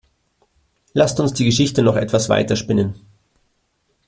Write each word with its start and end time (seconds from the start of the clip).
Lasst 0.93 1.19
uns 1.19 1.31
die 1.33 1.45
Geschichte 1.45 1.83
noch 1.83 1.95
etwas 1.95 2.27
weiter 2.27 2.55
spinnen. 2.55 2.95